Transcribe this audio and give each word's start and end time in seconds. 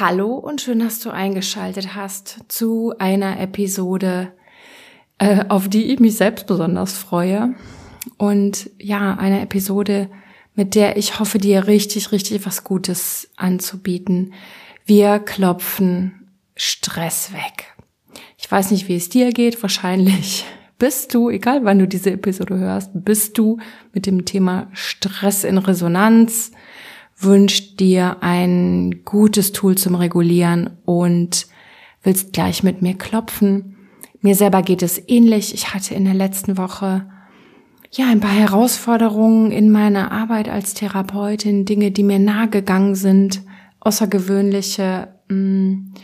Hallo 0.00 0.34
und 0.34 0.60
schön, 0.60 0.78
dass 0.78 1.00
du 1.00 1.10
eingeschaltet 1.10 1.96
hast 1.96 2.44
zu 2.46 2.94
einer 3.00 3.40
Episode, 3.40 4.30
äh, 5.18 5.46
auf 5.48 5.68
die 5.68 5.92
ich 5.92 5.98
mich 5.98 6.16
selbst 6.16 6.46
besonders 6.46 6.96
freue. 6.96 7.56
Und 8.16 8.70
ja, 8.78 9.16
eine 9.16 9.40
Episode, 9.40 10.08
mit 10.54 10.76
der 10.76 10.98
ich 10.98 11.18
hoffe, 11.18 11.38
dir 11.38 11.66
richtig, 11.66 12.12
richtig 12.12 12.46
was 12.46 12.62
Gutes 12.62 13.28
anzubieten. 13.34 14.34
Wir 14.86 15.18
klopfen 15.18 16.28
Stress 16.54 17.32
weg. 17.32 17.74
Ich 18.36 18.48
weiß 18.48 18.70
nicht, 18.70 18.86
wie 18.86 18.94
es 18.94 19.08
dir 19.08 19.32
geht. 19.32 19.60
Wahrscheinlich 19.62 20.44
bist 20.78 21.12
du, 21.12 21.28
egal 21.28 21.64
wann 21.64 21.80
du 21.80 21.88
diese 21.88 22.12
Episode 22.12 22.56
hörst, 22.56 22.90
bist 22.94 23.36
du 23.36 23.58
mit 23.92 24.06
dem 24.06 24.24
Thema 24.24 24.68
Stress 24.74 25.42
in 25.42 25.58
Resonanz 25.58 26.52
wünscht 27.20 27.80
dir 27.80 28.18
ein 28.20 29.04
gutes 29.04 29.52
Tool 29.52 29.76
zum 29.76 29.94
Regulieren 29.94 30.70
und 30.84 31.46
willst 32.02 32.32
gleich 32.32 32.62
mit 32.62 32.80
mir 32.80 32.94
klopfen. 32.94 33.76
Mir 34.20 34.34
selber 34.34 34.62
geht 34.62 34.82
es 34.82 35.02
ähnlich. 35.08 35.52
Ich 35.54 35.74
hatte 35.74 35.94
in 35.94 36.04
der 36.04 36.14
letzten 36.14 36.56
Woche 36.56 37.06
ja 37.90 38.06
ein 38.08 38.20
paar 38.20 38.34
Herausforderungen 38.34 39.50
in 39.50 39.70
meiner 39.70 40.12
Arbeit 40.12 40.48
als 40.48 40.74
Therapeutin, 40.74 41.64
Dinge, 41.64 41.90
die 41.90 42.02
mir 42.02 42.18
nahegegangen 42.18 42.94
sind, 42.94 43.42
außergewöhnliche 43.80 45.08
mh, 45.28 45.34
mm, 45.34 45.94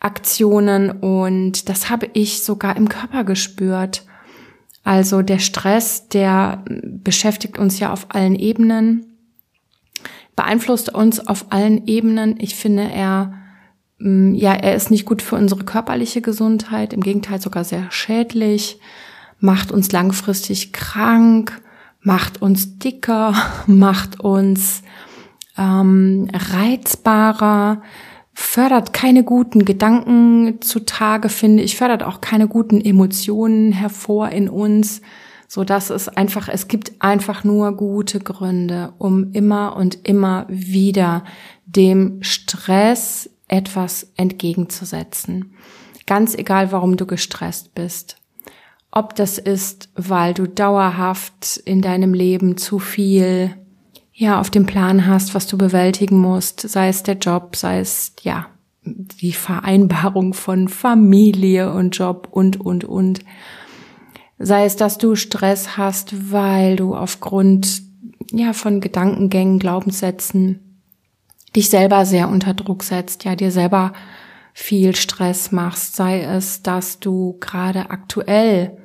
Aktionen 0.00 0.90
und 0.90 1.68
das 1.68 1.88
habe 1.88 2.08
ich 2.12 2.42
sogar 2.42 2.76
im 2.76 2.88
Körper 2.88 3.22
gespürt. 3.22 4.04
Also 4.82 5.22
der 5.22 5.38
Stress, 5.38 6.08
der 6.08 6.64
beschäftigt 6.66 7.56
uns 7.56 7.78
ja 7.78 7.92
auf 7.92 8.06
allen 8.08 8.34
Ebenen 8.34 9.11
beeinflusst 10.36 10.94
uns 10.94 11.26
auf 11.26 11.46
allen 11.50 11.86
Ebenen. 11.86 12.36
Ich 12.38 12.54
finde, 12.54 12.90
er, 12.90 13.34
mm, 13.98 14.34
ja, 14.34 14.52
er 14.52 14.74
ist 14.74 14.90
nicht 14.90 15.04
gut 15.04 15.22
für 15.22 15.36
unsere 15.36 15.64
körperliche 15.64 16.22
Gesundheit, 16.22 16.92
im 16.92 17.02
Gegenteil 17.02 17.40
sogar 17.40 17.64
sehr 17.64 17.90
schädlich, 17.90 18.80
macht 19.38 19.72
uns 19.72 19.92
langfristig 19.92 20.72
krank, 20.72 21.60
macht 22.00 22.40
uns 22.40 22.78
dicker, 22.78 23.34
macht 23.66 24.20
uns 24.20 24.82
ähm, 25.58 26.28
reizbarer, 26.32 27.82
fördert 28.34 28.94
keine 28.94 29.24
guten 29.24 29.64
Gedanken 29.64 30.62
zutage, 30.62 31.28
finde 31.28 31.62
ich, 31.62 31.76
fördert 31.76 32.02
auch 32.02 32.22
keine 32.22 32.48
guten 32.48 32.80
Emotionen 32.80 33.72
hervor 33.72 34.30
in 34.30 34.48
uns 34.48 35.02
so 35.52 35.64
dass 35.64 35.90
es 35.90 36.08
einfach, 36.08 36.48
es 36.48 36.66
gibt 36.66 36.92
einfach 37.00 37.44
nur 37.44 37.76
gute 37.76 38.20
Gründe, 38.20 38.94
um 38.96 39.32
immer 39.32 39.76
und 39.76 40.08
immer 40.08 40.46
wieder 40.48 41.24
dem 41.66 42.22
Stress 42.22 43.28
etwas 43.48 44.12
entgegenzusetzen. 44.16 45.52
Ganz 46.06 46.34
egal, 46.34 46.72
warum 46.72 46.96
du 46.96 47.04
gestresst 47.04 47.74
bist. 47.74 48.16
Ob 48.90 49.14
das 49.14 49.36
ist, 49.36 49.90
weil 49.94 50.32
du 50.32 50.48
dauerhaft 50.48 51.58
in 51.66 51.82
deinem 51.82 52.14
Leben 52.14 52.56
zu 52.56 52.78
viel 52.78 53.54
ja 54.14 54.40
auf 54.40 54.48
dem 54.48 54.64
Plan 54.64 55.06
hast, 55.06 55.34
was 55.34 55.46
du 55.46 55.58
bewältigen 55.58 56.18
musst, 56.18 56.62
sei 56.62 56.88
es 56.88 57.02
der 57.02 57.18
Job, 57.18 57.56
sei 57.56 57.80
es 57.80 58.14
ja 58.22 58.46
die 58.84 59.34
Vereinbarung 59.34 60.32
von 60.32 60.68
Familie 60.68 61.74
und 61.74 61.94
Job 61.94 62.28
und 62.30 62.58
und 62.58 62.84
und 62.84 63.20
Sei 64.44 64.64
es, 64.64 64.74
dass 64.74 64.98
du 64.98 65.14
Stress 65.14 65.76
hast, 65.76 66.32
weil 66.32 66.74
du 66.74 66.96
aufgrund 66.96 67.82
ja 68.32 68.52
von 68.52 68.80
Gedankengängen, 68.80 69.60
Glaubenssätzen 69.60 70.80
dich 71.54 71.70
selber 71.70 72.04
sehr 72.04 72.28
unter 72.28 72.52
Druck 72.52 72.82
setzt, 72.82 73.22
ja 73.22 73.36
dir 73.36 73.52
selber 73.52 73.92
viel 74.52 74.96
Stress 74.96 75.52
machst, 75.52 75.94
sei 75.94 76.22
es, 76.22 76.60
dass 76.60 76.98
du 76.98 77.36
gerade 77.38 77.90
aktuell 77.90 78.76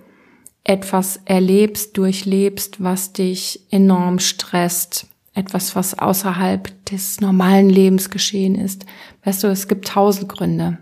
etwas 0.63 1.21
erlebst, 1.25 1.97
durchlebst, 1.97 2.83
was 2.83 3.13
dich 3.13 3.61
enorm 3.71 4.19
stresst, 4.19 5.07
etwas, 5.33 5.75
was 5.75 5.97
außerhalb 5.97 6.85
des 6.85 7.19
normalen 7.19 7.69
Lebens 7.69 8.11
geschehen 8.11 8.53
ist. 8.53 8.85
Weißt 9.23 9.43
du, 9.43 9.47
es 9.47 9.67
gibt 9.67 9.87
tausend 9.87 10.29
Gründe. 10.29 10.77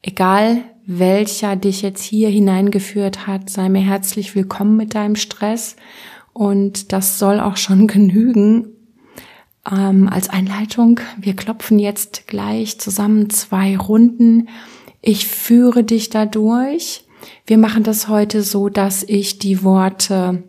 Egal 0.00 0.62
welcher 0.86 1.56
dich 1.56 1.82
jetzt 1.82 2.02
hier 2.02 2.28
hineingeführt 2.28 3.26
hat. 3.26 3.48
Sei 3.48 3.68
mir 3.68 3.82
herzlich 3.82 4.34
willkommen 4.34 4.76
mit 4.76 4.94
deinem 4.94 5.16
Stress. 5.16 5.76
Und 6.32 6.92
das 6.92 7.18
soll 7.18 7.40
auch 7.40 7.56
schon 7.56 7.86
genügen 7.86 8.68
ähm, 9.70 10.08
als 10.08 10.28
Einleitung. 10.28 11.00
Wir 11.18 11.34
klopfen 11.34 11.78
jetzt 11.78 12.26
gleich 12.26 12.78
zusammen 12.78 13.30
zwei 13.30 13.76
Runden. 13.76 14.48
Ich 15.00 15.26
führe 15.26 15.84
dich 15.84 16.10
dadurch. 16.10 17.04
Wir 17.46 17.56
machen 17.56 17.82
das 17.82 18.08
heute 18.08 18.42
so, 18.42 18.68
dass 18.68 19.02
ich 19.02 19.38
die 19.38 19.62
Worte 19.62 20.42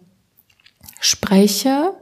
spreche 0.99 1.93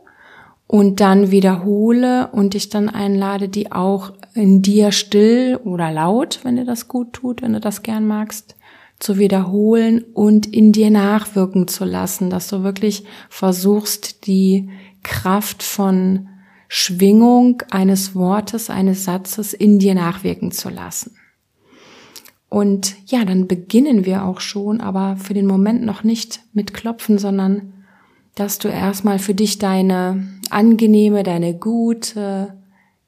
und 0.65 1.00
dann 1.01 1.29
wiederhole 1.29 2.29
und 2.31 2.55
dich 2.55 2.69
dann 2.69 2.89
einlade, 2.89 3.50
die 3.50 3.71
auch 3.71 4.13
in 4.33 4.61
dir 4.61 4.91
still 4.91 5.59
oder 5.63 5.91
laut, 5.91 6.39
wenn 6.44 6.55
dir 6.55 6.66
das 6.66 6.88
gut 6.88 7.13
tut, 7.13 7.41
wenn 7.41 7.53
du 7.53 7.59
das 7.59 7.83
gern 7.83 8.07
magst, 8.07 8.55
zu 8.99 9.17
wiederholen 9.17 10.03
und 10.13 10.45
in 10.45 10.71
dir 10.71 10.89
nachwirken 10.89 11.67
zu 11.67 11.85
lassen, 11.85 12.29
dass 12.29 12.47
du 12.47 12.63
wirklich 12.63 13.03
versuchst, 13.29 14.27
die 14.27 14.69
Kraft 15.03 15.61
von 15.61 16.29
Schwingung 16.67 17.61
eines 17.69 18.16
Wortes, 18.16 18.69
eines 18.69 19.03
Satzes 19.03 19.53
in 19.53 19.77
dir 19.79 19.94
nachwirken 19.94 20.51
zu 20.51 20.69
lassen. 20.69 21.17
Und 22.50 22.95
ja, 23.07 23.25
dann 23.25 23.47
beginnen 23.47 24.05
wir 24.05 24.23
auch 24.23 24.39
schon, 24.39 24.79
aber 24.79 25.17
für 25.17 25.33
den 25.33 25.47
Moment 25.47 25.83
noch 25.83 26.03
nicht 26.03 26.41
mit 26.53 26.73
Klopfen, 26.73 27.17
sondern 27.17 27.73
dass 28.35 28.57
du 28.57 28.67
erstmal 28.67 29.19
für 29.19 29.33
dich 29.33 29.59
deine 29.59 30.27
angenehme, 30.50 31.23
deine 31.23 31.55
gute, 31.57 32.57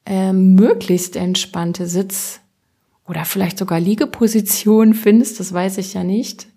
äh, 0.06 0.32
möglichst 0.32 1.16
entspannte 1.16 1.86
Sitz- 1.86 2.40
oder 3.06 3.24
vielleicht 3.24 3.58
sogar 3.58 3.80
Liegeposition 3.80 4.94
findest, 4.94 5.38
das 5.40 5.52
weiß 5.52 5.78
ich 5.78 5.94
ja 5.94 6.04
nicht. 6.04 6.48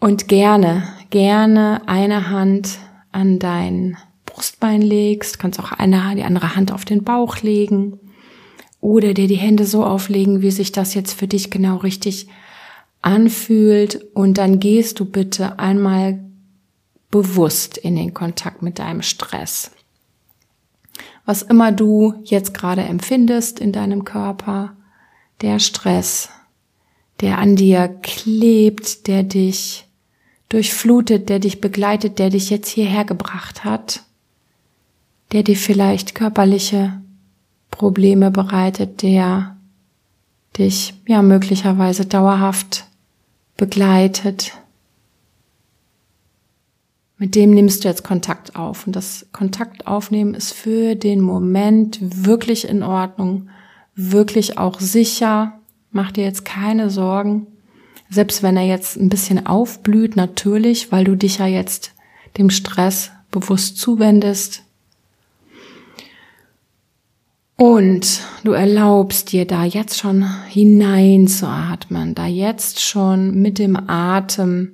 Und 0.00 0.28
gerne, 0.28 0.82
gerne 1.10 1.82
eine 1.86 2.30
Hand 2.30 2.78
an 3.12 3.38
dein 3.38 3.96
Brustbein 4.26 4.82
legst, 4.82 5.38
kannst 5.38 5.60
auch 5.60 5.72
eine, 5.72 6.14
die 6.16 6.24
andere 6.24 6.56
Hand 6.56 6.72
auf 6.72 6.84
den 6.84 7.04
Bauch 7.04 7.38
legen 7.42 8.00
oder 8.80 9.14
dir 9.14 9.28
die 9.28 9.36
Hände 9.36 9.64
so 9.64 9.84
auflegen, 9.84 10.42
wie 10.42 10.50
sich 10.50 10.72
das 10.72 10.94
jetzt 10.94 11.12
für 11.12 11.26
dich 11.26 11.50
genau 11.50 11.76
richtig 11.76 12.28
anfühlt. 13.00 14.04
Und 14.14 14.38
dann 14.38 14.60
gehst 14.60 15.00
du 15.00 15.04
bitte 15.04 15.58
einmal 15.58 16.22
bewusst 17.10 17.78
in 17.78 17.96
den 17.96 18.12
Kontakt 18.12 18.60
mit 18.60 18.78
deinem 18.78 19.02
Stress. 19.02 19.70
Was 21.24 21.42
immer 21.42 21.72
du 21.72 22.14
jetzt 22.24 22.54
gerade 22.54 22.82
empfindest 22.82 23.58
in 23.58 23.72
deinem 23.72 24.04
Körper, 24.04 24.76
der 25.40 25.58
Stress, 25.58 26.28
der 27.20 27.38
an 27.38 27.56
dir 27.56 27.88
klebt, 27.88 29.06
der 29.06 29.22
dich 29.22 29.86
durchflutet, 30.48 31.28
der 31.28 31.38
dich 31.38 31.60
begleitet, 31.60 32.18
der 32.18 32.30
dich 32.30 32.50
jetzt 32.50 32.68
hierher 32.68 33.04
gebracht 33.04 33.64
hat, 33.64 34.02
der 35.32 35.42
dir 35.42 35.56
vielleicht 35.56 36.14
körperliche 36.14 37.00
Probleme 37.70 38.30
bereitet, 38.30 39.02
der 39.02 39.56
dich 40.58 40.94
ja 41.06 41.22
möglicherweise 41.22 42.06
dauerhaft 42.06 42.84
begleitet, 43.56 44.52
mit 47.24 47.36
dem 47.36 47.52
nimmst 47.52 47.82
du 47.82 47.88
jetzt 47.88 48.04
Kontakt 48.04 48.54
auf. 48.54 48.86
Und 48.86 48.94
das 48.94 49.24
Kontakt 49.32 49.86
aufnehmen 49.86 50.34
ist 50.34 50.52
für 50.52 50.94
den 50.94 51.22
Moment 51.22 51.98
wirklich 52.02 52.68
in 52.68 52.82
Ordnung, 52.82 53.48
wirklich 53.94 54.58
auch 54.58 54.78
sicher. 54.78 55.58
Mach 55.90 56.12
dir 56.12 56.24
jetzt 56.24 56.44
keine 56.44 56.90
Sorgen. 56.90 57.46
Selbst 58.10 58.42
wenn 58.42 58.58
er 58.58 58.66
jetzt 58.66 58.98
ein 58.98 59.08
bisschen 59.08 59.46
aufblüht, 59.46 60.16
natürlich, 60.16 60.92
weil 60.92 61.04
du 61.04 61.16
dich 61.16 61.38
ja 61.38 61.46
jetzt 61.46 61.94
dem 62.36 62.50
Stress 62.50 63.10
bewusst 63.30 63.78
zuwendest. 63.78 64.62
Und 67.56 68.20
du 68.44 68.52
erlaubst 68.52 69.32
dir 69.32 69.46
da 69.46 69.64
jetzt 69.64 69.96
schon 69.96 70.28
hineinzuatmen, 70.48 72.14
da 72.14 72.26
jetzt 72.26 72.82
schon 72.82 73.40
mit 73.40 73.58
dem 73.58 73.78
Atem 73.88 74.72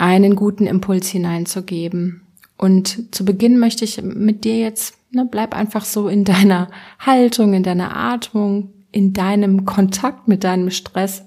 einen 0.00 0.34
guten 0.34 0.66
Impuls 0.66 1.08
hineinzugeben. 1.08 2.22
Und 2.56 3.14
zu 3.14 3.24
Beginn 3.24 3.58
möchte 3.58 3.84
ich 3.84 4.02
mit 4.02 4.44
dir 4.44 4.58
jetzt, 4.58 4.94
ne, 5.10 5.28
bleib 5.30 5.54
einfach 5.54 5.84
so 5.84 6.08
in 6.08 6.24
deiner 6.24 6.68
Haltung, 6.98 7.52
in 7.52 7.62
deiner 7.62 7.94
Atmung, 7.94 8.72
in 8.92 9.12
deinem 9.12 9.66
Kontakt 9.66 10.26
mit 10.26 10.42
deinem 10.42 10.70
Stress. 10.70 11.22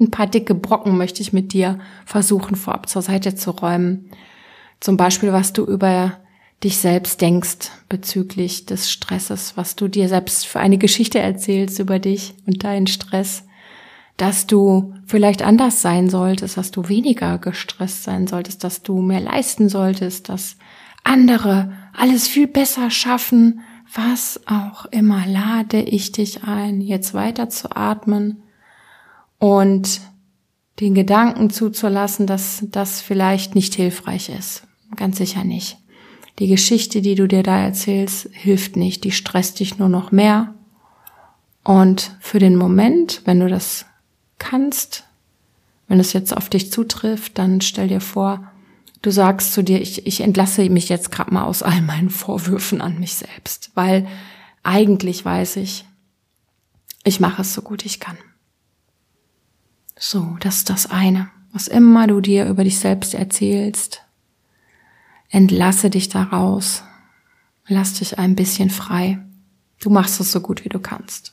Ein 0.00 0.10
paar 0.12 0.28
dicke 0.28 0.54
Brocken 0.54 0.96
möchte 0.96 1.22
ich 1.22 1.32
mit 1.32 1.52
dir 1.52 1.80
versuchen, 2.06 2.56
vorab 2.56 2.88
zur 2.88 3.02
Seite 3.02 3.34
zu 3.34 3.50
räumen. 3.50 4.10
Zum 4.78 4.96
Beispiel, 4.96 5.32
was 5.32 5.52
du 5.52 5.64
über 5.64 6.18
dich 6.62 6.76
selbst 6.76 7.20
denkst 7.20 7.70
bezüglich 7.88 8.66
des 8.66 8.92
Stresses, 8.92 9.56
was 9.56 9.74
du 9.74 9.88
dir 9.88 10.08
selbst 10.08 10.46
für 10.46 10.60
eine 10.60 10.78
Geschichte 10.78 11.18
erzählst 11.18 11.80
über 11.80 11.98
dich 11.98 12.34
und 12.46 12.62
deinen 12.62 12.86
Stress, 12.86 13.44
dass 14.16 14.46
du 14.46 14.94
vielleicht 15.06 15.42
anders 15.42 15.82
sein 15.82 16.10
solltest, 16.10 16.56
dass 16.56 16.70
du 16.70 16.88
weniger 16.88 17.38
gestresst 17.38 18.04
sein 18.04 18.26
solltest, 18.26 18.64
dass 18.64 18.82
du 18.82 19.00
mehr 19.00 19.20
leisten 19.20 19.68
solltest, 19.68 20.28
dass 20.28 20.56
andere 21.04 21.72
alles 21.92 22.28
viel 22.28 22.46
besser 22.46 22.90
schaffen, 22.90 23.60
was 23.94 24.40
auch 24.46 24.86
immer, 24.86 25.26
lade 25.26 25.80
ich 25.82 26.12
dich 26.12 26.44
ein, 26.44 26.80
jetzt 26.80 27.14
weiter 27.14 27.48
zu 27.48 27.74
atmen 27.76 28.42
und 29.38 30.00
den 30.80 30.94
Gedanken 30.94 31.50
zuzulassen, 31.50 32.26
dass 32.26 32.64
das 32.70 33.00
vielleicht 33.00 33.54
nicht 33.54 33.74
hilfreich 33.74 34.30
ist. 34.30 34.66
Ganz 34.96 35.18
sicher 35.18 35.44
nicht. 35.44 35.78
Die 36.38 36.46
Geschichte, 36.46 37.02
die 37.02 37.14
du 37.14 37.28
dir 37.28 37.42
da 37.42 37.58
erzählst, 37.58 38.28
hilft 38.32 38.76
nicht. 38.76 39.04
Die 39.04 39.12
stresst 39.12 39.60
dich 39.60 39.78
nur 39.78 39.88
noch 39.88 40.12
mehr. 40.12 40.54
Und 41.62 42.16
für 42.20 42.38
den 42.38 42.56
Moment, 42.56 43.22
wenn 43.26 43.40
du 43.40 43.48
das 43.48 43.86
kannst, 44.42 45.04
wenn 45.88 46.00
es 46.00 46.12
jetzt 46.12 46.36
auf 46.36 46.48
dich 46.48 46.72
zutrifft, 46.72 47.38
dann 47.38 47.60
stell 47.60 47.88
dir 47.88 48.00
vor, 48.00 48.52
du 49.02 49.10
sagst 49.10 49.52
zu 49.52 49.62
dir, 49.62 49.80
ich, 49.80 50.06
ich 50.06 50.20
entlasse 50.20 50.68
mich 50.68 50.88
jetzt 50.88 51.10
gerade 51.10 51.32
mal 51.32 51.44
aus 51.44 51.62
all 51.62 51.80
meinen 51.80 52.10
Vorwürfen 52.10 52.80
an 52.80 52.98
mich 52.98 53.14
selbst, 53.14 53.70
weil 53.74 54.06
eigentlich 54.62 55.24
weiß 55.24 55.56
ich, 55.56 55.84
ich 57.04 57.20
mache 57.20 57.42
es 57.42 57.54
so 57.54 57.62
gut 57.62 57.84
ich 57.84 58.00
kann. 58.00 58.18
So, 59.98 60.36
das 60.40 60.58
ist 60.58 60.70
das 60.70 60.90
eine. 60.90 61.30
Was 61.52 61.68
immer 61.68 62.06
du 62.06 62.20
dir 62.20 62.46
über 62.46 62.64
dich 62.64 62.78
selbst 62.78 63.14
erzählst, 63.14 64.02
entlasse 65.28 65.90
dich 65.90 66.08
daraus. 66.08 66.82
Lass 67.66 67.94
dich 67.94 68.18
ein 68.18 68.34
bisschen 68.34 68.70
frei. 68.70 69.18
Du 69.80 69.90
machst 69.90 70.20
es 70.20 70.32
so 70.32 70.40
gut 70.40 70.64
wie 70.64 70.68
du 70.68 70.80
kannst. 70.80 71.31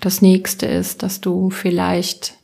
Das 0.00 0.22
nächste 0.22 0.66
ist, 0.66 1.02
dass 1.02 1.20
du 1.20 1.50
vielleicht 1.50 2.34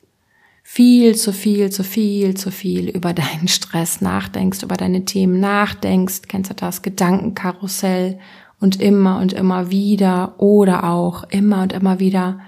viel 0.62 1.14
zu 1.16 1.32
viel, 1.32 1.70
zu 1.70 1.84
viel, 1.84 2.34
zu 2.34 2.50
viel 2.50 2.88
über 2.88 3.12
deinen 3.12 3.48
Stress 3.48 4.00
nachdenkst, 4.00 4.62
über 4.62 4.76
deine 4.76 5.04
Themen 5.04 5.38
nachdenkst, 5.38 6.22
kennst 6.28 6.50
du 6.50 6.54
das? 6.54 6.82
Gedankenkarussell. 6.82 8.18
Und 8.58 8.80
immer 8.80 9.18
und 9.18 9.32
immer 9.32 9.72
wieder 9.72 10.40
oder 10.40 10.84
auch 10.84 11.24
immer 11.24 11.62
und 11.62 11.72
immer 11.72 11.98
wieder 11.98 12.38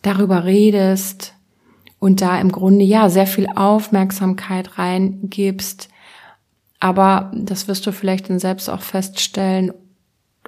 darüber 0.00 0.44
redest 0.44 1.34
und 1.98 2.22
da 2.22 2.40
im 2.40 2.50
Grunde 2.50 2.84
ja 2.84 3.08
sehr 3.08 3.26
viel 3.26 3.46
Aufmerksamkeit 3.54 4.78
reingibst. 4.78 5.88
Aber 6.80 7.30
das 7.34 7.68
wirst 7.68 7.86
du 7.86 7.92
vielleicht 7.92 8.30
dann 8.30 8.38
selbst 8.38 8.70
auch 8.70 8.80
feststellen, 8.80 9.72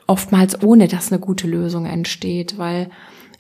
oftmals 0.07 0.63
ohne 0.63 0.89
dass 0.89 1.13
eine 1.13 1.21
gute 1.21 1.47
Lösung 1.47 1.85
entsteht, 1.85 2.57
weil 2.57 2.89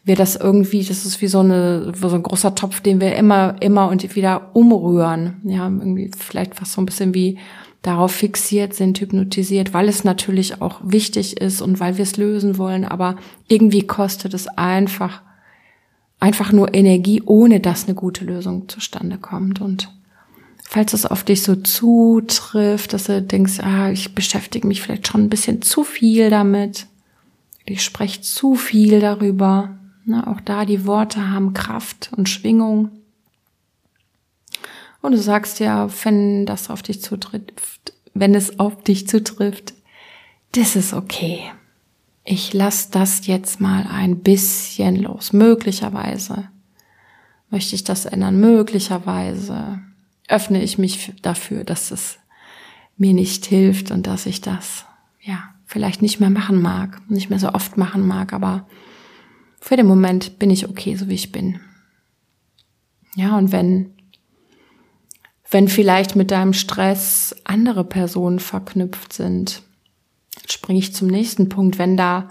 wir 0.04 0.16
das 0.16 0.36
irgendwie, 0.36 0.82
das 0.82 1.06
ist 1.06 1.20
wie 1.22 1.28
so, 1.28 1.40
eine, 1.40 1.92
so 1.94 2.08
ein 2.08 2.22
großer 2.22 2.54
Topf, 2.54 2.80
den 2.80 3.00
wir 3.00 3.14
immer, 3.14 3.56
immer 3.60 3.88
und 3.88 4.14
wieder 4.16 4.50
umrühren. 4.54 5.40
Ja, 5.44 5.66
irgendwie 5.66 6.10
vielleicht 6.16 6.56
fast 6.56 6.72
so 6.72 6.82
ein 6.82 6.86
bisschen 6.86 7.14
wie 7.14 7.38
darauf 7.82 8.12
fixiert 8.12 8.74
sind, 8.74 9.00
hypnotisiert, 9.00 9.74
weil 9.74 9.88
es 9.88 10.04
natürlich 10.04 10.60
auch 10.62 10.80
wichtig 10.84 11.40
ist 11.40 11.60
und 11.60 11.80
weil 11.80 11.96
wir 11.96 12.04
es 12.04 12.16
lösen 12.16 12.56
wollen, 12.56 12.84
aber 12.84 13.16
irgendwie 13.48 13.82
kostet 13.82 14.34
es 14.34 14.46
einfach, 14.46 15.22
einfach 16.20 16.52
nur 16.52 16.74
Energie, 16.74 17.22
ohne 17.26 17.58
dass 17.58 17.86
eine 17.86 17.94
gute 17.94 18.24
Lösung 18.24 18.68
zustande 18.68 19.18
kommt. 19.18 19.60
Und 19.60 19.92
falls 20.62 20.92
es 20.92 21.06
auf 21.06 21.24
dich 21.24 21.42
so 21.42 21.56
zutrifft, 21.56 22.92
dass 22.92 23.04
du 23.04 23.20
denkst, 23.20 23.58
ah, 23.60 23.90
ich 23.90 24.14
beschäftige 24.14 24.66
mich 24.66 24.80
vielleicht 24.80 25.08
schon 25.08 25.24
ein 25.24 25.30
bisschen 25.30 25.60
zu 25.60 25.82
viel 25.82 26.30
damit, 26.30 26.86
ich 27.64 27.82
spreche 27.82 28.20
zu 28.20 28.54
viel 28.54 29.00
darüber, 29.00 29.76
Ne, 30.04 30.26
auch 30.26 30.40
da 30.40 30.64
die 30.64 30.84
Worte 30.86 31.30
haben 31.30 31.54
Kraft 31.54 32.10
und 32.16 32.28
Schwingung. 32.28 32.90
Und 35.00 35.12
du 35.12 35.18
sagst 35.18 35.60
ja, 35.60 35.88
wenn 36.04 36.46
das 36.46 36.70
auf 36.70 36.82
dich 36.82 37.02
zutrifft, 37.02 37.92
wenn 38.14 38.34
es 38.34 38.58
auf 38.58 38.82
dich 38.82 39.08
zutrifft, 39.08 39.74
das 40.52 40.76
ist 40.76 40.92
okay. 40.92 41.52
Ich 42.24 42.52
lass 42.52 42.90
das 42.90 43.26
jetzt 43.26 43.60
mal 43.60 43.86
ein 43.90 44.20
bisschen 44.20 44.96
los. 44.96 45.32
Möglicherweise 45.32 46.48
möchte 47.50 47.74
ich 47.74 47.84
das 47.84 48.06
ändern. 48.06 48.38
Möglicherweise 48.38 49.80
öffne 50.28 50.62
ich 50.62 50.78
mich 50.78 51.14
dafür, 51.22 51.64
dass 51.64 51.90
es 51.90 52.18
mir 52.96 53.12
nicht 53.12 53.44
hilft 53.46 53.90
und 53.90 54.06
dass 54.06 54.26
ich 54.26 54.40
das, 54.40 54.84
ja, 55.20 55.54
vielleicht 55.66 56.02
nicht 56.02 56.20
mehr 56.20 56.30
machen 56.30 56.60
mag, 56.60 57.00
nicht 57.10 57.30
mehr 57.30 57.38
so 57.38 57.52
oft 57.52 57.76
machen 57.76 58.06
mag, 58.06 58.32
aber 58.32 58.66
für 59.62 59.76
den 59.76 59.86
Moment 59.86 60.40
bin 60.40 60.50
ich 60.50 60.68
okay, 60.68 60.96
so 60.96 61.08
wie 61.08 61.14
ich 61.14 61.30
bin. 61.30 61.60
Ja, 63.14 63.38
und 63.38 63.52
wenn, 63.52 63.92
wenn 65.48 65.68
vielleicht 65.68 66.16
mit 66.16 66.32
deinem 66.32 66.52
Stress 66.52 67.36
andere 67.44 67.84
Personen 67.84 68.40
verknüpft 68.40 69.12
sind, 69.12 69.62
springe 70.50 70.80
ich 70.80 70.92
zum 70.92 71.06
nächsten 71.06 71.48
Punkt, 71.48 71.78
wenn 71.78 71.96
da 71.96 72.30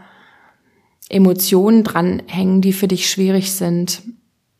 Emotionen 1.08 1.86
dranhängen, 1.86 2.60
die 2.62 2.74
für 2.74 2.90
dich 2.90 3.10
schwierig 3.10 3.54
sind, 3.54 4.04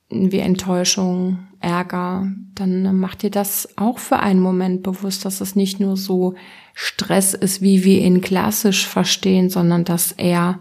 wie 0.10 0.40
Enttäuschung, 0.40 1.40
Ärger, 1.60 2.32
dann 2.56 2.98
mach 2.98 3.16
dir 3.16 3.32
das 3.32 3.78
auch 3.78 4.00
für 4.00 4.20
einen 4.20 4.40
Moment 4.40 4.82
bewusst, 4.82 5.26
dass 5.26 5.42
es 5.42 5.58
nicht 5.58 5.82
nur 5.82 5.98
so 5.98 6.36
Stress 6.74 7.34
ist, 7.34 7.62
wie 7.62 7.84
wir 7.84 8.00
ihn 8.00 8.22
klassisch 8.22 8.88
verstehen, 8.88 9.50
sondern 9.50 9.84
dass 9.84 10.14
er 10.14 10.60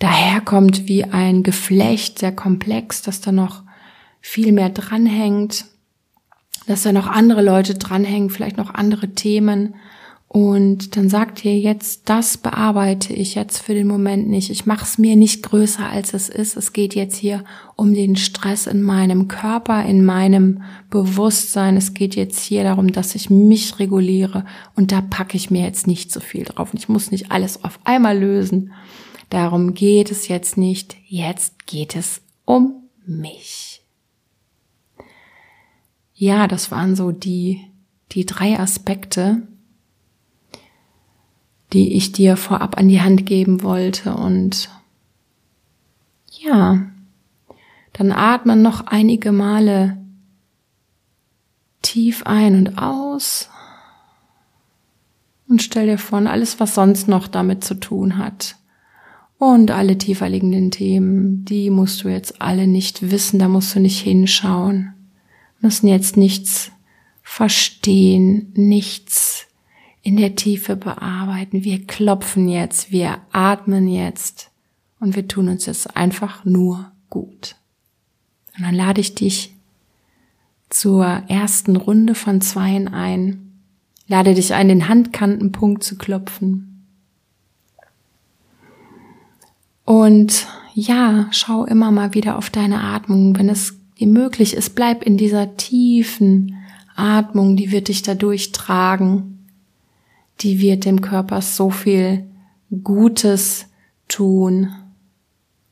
daherkommt 0.00 0.88
wie 0.88 1.04
ein 1.04 1.44
Geflecht, 1.44 2.18
sehr 2.18 2.32
komplex, 2.32 3.02
dass 3.02 3.20
da 3.20 3.30
noch 3.30 3.62
viel 4.20 4.50
mehr 4.50 4.70
dranhängt, 4.70 5.66
dass 6.66 6.82
da 6.82 6.92
noch 6.92 7.06
andere 7.06 7.42
Leute 7.42 7.74
dranhängen, 7.74 8.30
vielleicht 8.30 8.56
noch 8.56 8.74
andere 8.74 9.10
Themen. 9.10 9.74
Und 10.32 10.96
dann 10.96 11.08
sagt 11.08 11.44
ihr 11.44 11.58
jetzt, 11.58 12.08
das 12.08 12.38
bearbeite 12.38 13.12
ich 13.12 13.34
jetzt 13.34 13.58
für 13.58 13.74
den 13.74 13.88
Moment 13.88 14.28
nicht. 14.28 14.48
Ich 14.50 14.64
mache 14.64 14.84
es 14.84 14.96
mir 14.96 15.16
nicht 15.16 15.42
größer, 15.42 15.90
als 15.90 16.14
es 16.14 16.28
ist. 16.28 16.56
Es 16.56 16.72
geht 16.72 16.94
jetzt 16.94 17.16
hier 17.16 17.42
um 17.74 17.94
den 17.94 18.14
Stress 18.14 18.68
in 18.68 18.80
meinem 18.80 19.26
Körper, 19.26 19.84
in 19.84 20.04
meinem 20.04 20.62
Bewusstsein. 20.88 21.76
Es 21.76 21.94
geht 21.94 22.14
jetzt 22.14 22.38
hier 22.38 22.62
darum, 22.62 22.92
dass 22.92 23.16
ich 23.16 23.28
mich 23.28 23.80
reguliere. 23.80 24.44
Und 24.76 24.92
da 24.92 25.00
packe 25.00 25.36
ich 25.36 25.50
mir 25.50 25.64
jetzt 25.64 25.88
nicht 25.88 26.12
so 26.12 26.20
viel 26.20 26.44
drauf. 26.44 26.72
Und 26.72 26.78
ich 26.78 26.88
muss 26.88 27.10
nicht 27.10 27.32
alles 27.32 27.64
auf 27.64 27.80
einmal 27.82 28.16
lösen. 28.16 28.72
Darum 29.30 29.74
geht 29.74 30.10
es 30.10 30.28
jetzt 30.28 30.56
nicht, 30.56 30.96
jetzt 31.06 31.66
geht 31.66 31.94
es 31.94 32.20
um 32.44 32.88
mich. 33.06 33.82
Ja, 36.14 36.48
das 36.48 36.70
waren 36.70 36.96
so 36.96 37.12
die, 37.12 37.64
die 38.12 38.26
drei 38.26 38.58
Aspekte, 38.58 39.42
die 41.72 41.94
ich 41.94 42.10
dir 42.10 42.36
vorab 42.36 42.76
an 42.76 42.88
die 42.88 43.00
Hand 43.00 43.24
geben 43.24 43.62
wollte. 43.62 44.14
Und 44.14 44.68
ja, 46.32 46.90
dann 47.92 48.10
atmen 48.10 48.62
noch 48.62 48.88
einige 48.88 49.30
Male 49.30 49.96
tief 51.82 52.24
ein 52.26 52.56
und 52.56 52.78
aus. 52.78 53.48
Und 55.48 55.62
stell 55.62 55.86
dir 55.86 55.98
vor, 55.98 56.18
alles, 56.18 56.58
was 56.58 56.74
sonst 56.74 57.08
noch 57.08 57.28
damit 57.28 57.64
zu 57.64 57.74
tun 57.74 58.18
hat, 58.18 58.56
und 59.40 59.70
alle 59.70 59.96
tiefer 59.96 60.28
liegenden 60.28 60.70
Themen, 60.70 61.46
die 61.46 61.70
musst 61.70 62.04
du 62.04 62.10
jetzt 62.10 62.42
alle 62.42 62.66
nicht 62.66 63.10
wissen, 63.10 63.38
da 63.38 63.48
musst 63.48 63.74
du 63.74 63.80
nicht 63.80 63.98
hinschauen. 63.98 64.92
Müssen 65.62 65.88
jetzt 65.88 66.18
nichts 66.18 66.72
verstehen, 67.22 68.52
nichts 68.54 69.46
in 70.02 70.18
der 70.18 70.34
Tiefe 70.34 70.76
bearbeiten. 70.76 71.64
Wir 71.64 71.86
klopfen 71.86 72.50
jetzt, 72.50 72.92
wir 72.92 73.16
atmen 73.32 73.88
jetzt 73.88 74.50
und 75.00 75.16
wir 75.16 75.26
tun 75.26 75.48
uns 75.48 75.64
jetzt 75.64 75.96
einfach 75.96 76.44
nur 76.44 76.92
gut. 77.08 77.56
Und 78.58 78.64
dann 78.66 78.74
lade 78.74 79.00
ich 79.00 79.14
dich 79.14 79.54
zur 80.68 81.06
ersten 81.28 81.76
Runde 81.76 82.14
von 82.14 82.42
Zweien 82.42 82.88
ein. 82.88 83.62
Lade 84.06 84.34
dich 84.34 84.52
ein, 84.52 84.68
den 84.68 84.86
Handkantenpunkt 84.86 85.82
zu 85.82 85.96
klopfen. 85.96 86.69
Und 89.90 90.46
ja, 90.72 91.26
schau 91.32 91.64
immer 91.64 91.90
mal 91.90 92.14
wieder 92.14 92.38
auf 92.38 92.48
deine 92.48 92.80
Atmung. 92.80 93.36
Wenn 93.36 93.48
es 93.48 93.74
dir 93.98 94.06
möglich 94.06 94.54
ist, 94.54 94.76
bleib 94.76 95.02
in 95.02 95.16
dieser 95.16 95.56
tiefen 95.56 96.54
Atmung, 96.94 97.56
die 97.56 97.72
wird 97.72 97.88
dich 97.88 98.02
dadurch 98.02 98.52
tragen. 98.52 99.48
Die 100.42 100.60
wird 100.60 100.84
dem 100.84 101.00
Körper 101.00 101.42
so 101.42 101.70
viel 101.70 102.24
Gutes 102.84 103.66
tun. 104.06 104.72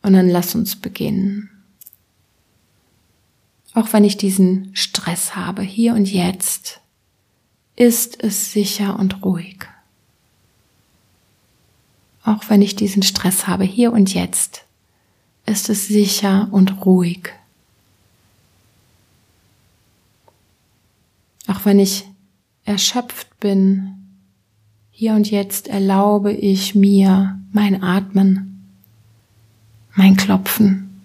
Und 0.03 0.15
dann 0.15 0.29
lass 0.29 0.57
uns 0.57 0.75
beginnen. 0.75 1.51
Auch 3.73 3.93
wenn 3.93 4.03
ich 4.03 4.17
diesen 4.17 4.71
Stress 4.73 5.37
habe, 5.37 5.63
hier 5.63 5.95
und 5.95 6.13
jetzt, 6.13 6.81
ist 7.77 8.21
es 8.21 8.51
sicher 8.51 8.99
und 8.99 9.25
ruhig. 9.25 9.59
Auch 12.29 12.51
wenn 12.51 12.61
ich 12.61 12.77
diesen 12.77 13.03
Stress 13.03 13.47
habe, 13.47 13.65
hier 13.65 13.93
und 13.93 14.13
jetzt, 14.13 14.65
ist 15.47 15.71
es 15.71 15.89
sicher 15.89 16.49
und 16.51 16.85
ruhig. 16.85 17.31
Auch 21.47 21.65
wenn 21.65 21.79
ich 21.79 22.05
erschöpft 22.67 23.41
bin, 23.41 23.95
hier 24.91 25.15
und 25.15 25.31
jetzt 25.31 25.69
erlaube 25.69 26.33
ich 26.33 26.75
mir 26.75 27.39
mein 27.53 27.83
Atmen, 27.83 28.69
mein 29.95 30.17
Klopfen. 30.17 31.01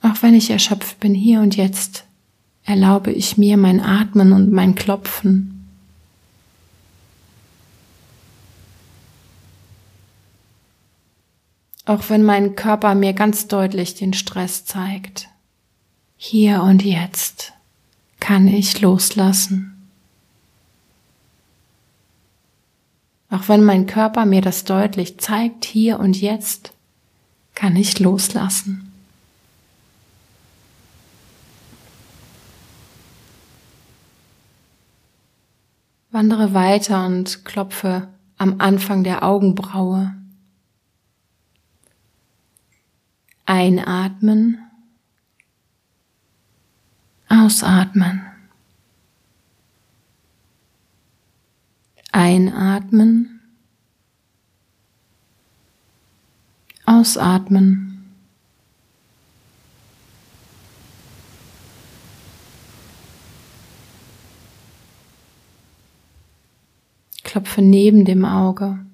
Auch 0.00 0.22
wenn 0.22 0.34
ich 0.34 0.48
erschöpft 0.48 0.98
bin, 1.00 1.14
hier 1.14 1.40
und 1.40 1.56
jetzt 1.56 2.04
erlaube 2.64 3.12
ich 3.12 3.36
mir 3.36 3.58
mein 3.58 3.80
Atmen 3.80 4.32
und 4.32 4.50
mein 4.50 4.74
Klopfen. 4.74 5.57
Auch 11.88 12.10
wenn 12.10 12.22
mein 12.22 12.54
Körper 12.54 12.94
mir 12.94 13.14
ganz 13.14 13.48
deutlich 13.48 13.94
den 13.94 14.12
Stress 14.12 14.66
zeigt. 14.66 15.30
Hier 16.18 16.62
und 16.62 16.84
jetzt 16.84 17.54
kann 18.20 18.46
ich 18.46 18.82
loslassen. 18.82 19.88
Auch 23.30 23.48
wenn 23.48 23.64
mein 23.64 23.86
Körper 23.86 24.26
mir 24.26 24.42
das 24.42 24.64
deutlich 24.64 25.16
zeigt, 25.16 25.64
hier 25.64 25.98
und 25.98 26.20
jetzt, 26.20 26.74
kann 27.54 27.74
ich 27.74 27.98
loslassen. 27.98 28.92
Wandere 36.10 36.52
weiter 36.52 37.06
und 37.06 37.46
klopfe 37.46 38.08
am 38.36 38.56
Anfang 38.58 39.04
der 39.04 39.22
Augenbraue. 39.22 40.17
Einatmen. 43.50 44.58
Ausatmen. 47.30 48.20
Einatmen. 52.12 53.40
Ausatmen. 56.84 58.14
Klopfe 67.24 67.62
neben 67.62 68.04
dem 68.04 68.26
Auge. 68.26 68.84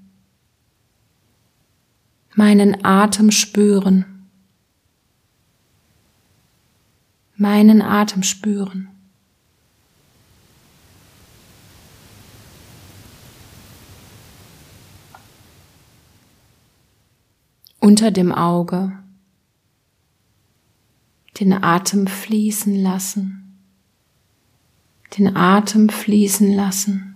Meinen 2.37 2.85
Atem 2.85 3.33
spüren. 3.33 4.13
Meinen 7.37 7.83
Atem 7.83 8.23
spüren. 8.23 8.88
Unter 17.81 18.11
dem 18.11 18.33
Auge 18.33 18.99
den 21.38 21.53
Atem 21.53 22.07
fließen 22.07 22.75
lassen, 22.76 23.59
den 25.19 25.37
Atem 25.37 25.88
fließen 25.88 26.55
lassen. 26.55 27.13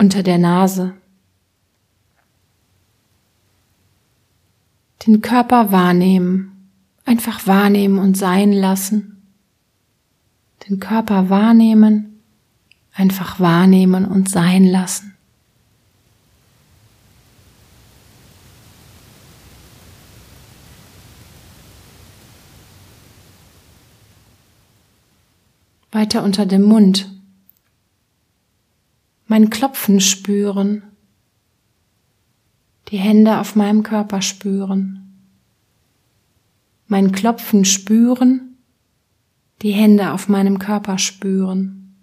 Unter 0.00 0.22
der 0.22 0.38
Nase. 0.38 0.94
Den 5.06 5.20
Körper 5.20 5.72
wahrnehmen, 5.72 6.70
einfach 7.04 7.46
wahrnehmen 7.46 7.98
und 7.98 8.16
sein 8.16 8.50
lassen. 8.50 9.22
Den 10.66 10.80
Körper 10.80 11.28
wahrnehmen, 11.28 12.22
einfach 12.94 13.40
wahrnehmen 13.40 14.06
und 14.06 14.30
sein 14.30 14.64
lassen. 14.64 15.14
Weiter 25.92 26.22
unter 26.22 26.46
dem 26.46 26.62
Mund 26.62 27.19
mein 29.30 29.48
Klopfen 29.48 30.00
spüren, 30.00 30.82
die 32.88 32.96
Hände 32.96 33.38
auf 33.38 33.54
meinem 33.54 33.84
Körper 33.84 34.22
spüren, 34.22 35.30
mein 36.88 37.12
Klopfen 37.12 37.64
spüren, 37.64 38.56
die 39.62 39.70
Hände 39.70 40.10
auf 40.10 40.28
meinem 40.28 40.58
Körper 40.58 40.98
spüren. 40.98 41.94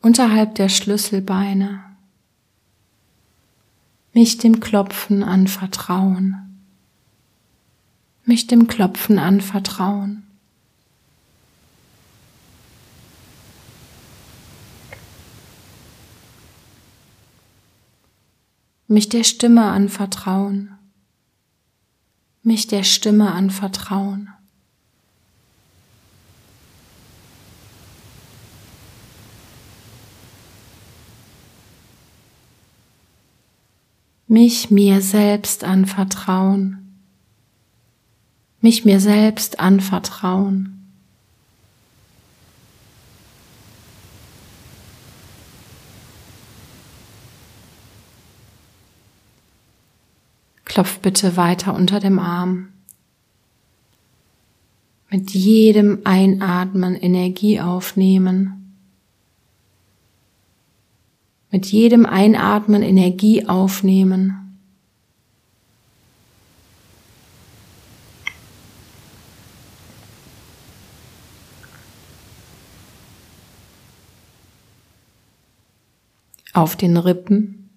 Unterhalb 0.00 0.56
der 0.56 0.68
Schlüsselbeine 0.68 1.84
mich 4.12 4.38
dem 4.38 4.58
Klopfen 4.58 5.22
anvertrauen 5.22 6.51
mich 8.32 8.46
dem 8.46 8.66
Klopfen 8.66 9.18
anvertrauen. 9.18 10.22
Mich 18.88 19.10
der 19.10 19.22
Stimme 19.22 19.66
anvertrauen. 19.66 20.78
Mich 22.42 22.66
der 22.66 22.84
Stimme 22.84 23.32
anvertrauen. 23.32 24.30
Mich 34.26 34.70
mir 34.70 35.02
selbst 35.02 35.64
anvertrauen 35.64 36.81
mich 38.62 38.84
mir 38.84 39.00
selbst 39.00 39.60
anvertrauen. 39.60 40.78
Klopf 50.64 51.00
bitte 51.00 51.36
weiter 51.36 51.74
unter 51.74 52.00
dem 52.00 52.18
Arm. 52.18 52.68
Mit 55.10 55.32
jedem 55.32 56.00
Einatmen 56.04 56.96
Energie 56.96 57.60
aufnehmen. 57.60 58.74
Mit 61.50 61.66
jedem 61.66 62.06
Einatmen 62.06 62.82
Energie 62.82 63.46
aufnehmen. 63.46 64.41
Auf 76.52 76.76
den 76.76 76.96
Rippen. 76.96 77.70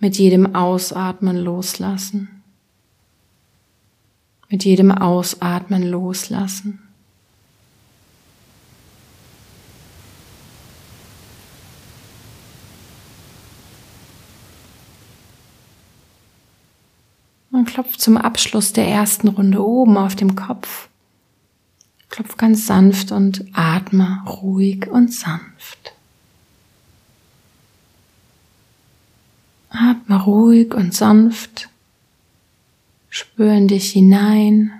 Mit 0.00 0.18
jedem 0.18 0.54
Ausatmen 0.54 1.36
loslassen. 1.36 2.42
Mit 4.48 4.64
jedem 4.64 4.92
Ausatmen 4.92 5.82
loslassen. 5.82 6.80
Und 17.50 17.64
klopf 17.64 17.96
zum 17.96 18.16
Abschluss 18.16 18.72
der 18.72 18.86
ersten 18.86 19.28
Runde 19.28 19.64
oben 19.64 19.96
auf 19.96 20.14
dem 20.14 20.36
Kopf. 20.36 20.88
Klopf 22.08 22.36
ganz 22.36 22.66
sanft 22.66 23.10
und 23.10 23.44
atme 23.52 24.22
ruhig 24.26 24.86
und 24.88 25.12
sanft. 25.12 25.97
Atme 29.70 30.22
ruhig 30.22 30.74
und 30.74 30.94
sanft. 30.94 31.68
Spür 33.10 33.52
in 33.52 33.68
dich 33.68 33.90
hinein. 33.90 34.72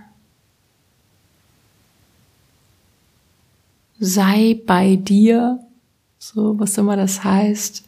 sei 3.99 4.61
bei 4.67 4.97
dir, 4.97 5.61
so 6.19 6.59
was 6.59 6.79
immer 6.79 6.97
das 6.97 7.25
heißt. 7.25 7.85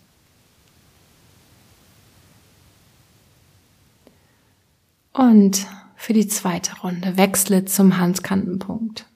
Und 5.12 5.66
für 5.97 6.12
die 6.12 6.28
zweite 6.28 6.78
Runde 6.80 7.16
wechsle 7.16 7.64
zum 7.64 7.99
Handkantenpunkt. 7.99 9.07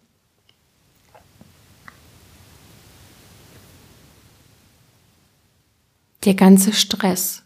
Der 6.24 6.34
ganze 6.34 6.72
Stress. 6.72 7.43